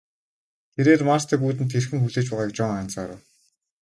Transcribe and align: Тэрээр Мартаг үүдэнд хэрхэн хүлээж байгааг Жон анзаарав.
Тэрээр 0.73 1.01
Мартаг 1.09 1.39
үүдэнд 1.43 1.73
хэрхэн 1.73 1.99
хүлээж 2.01 2.27
байгааг 2.29 2.51
Жон 2.57 2.73
анзаарав. 2.81 3.21